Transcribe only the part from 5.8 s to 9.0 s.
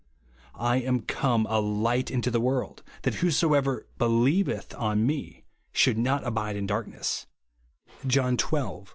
not abide in darkness," (John xiL 46).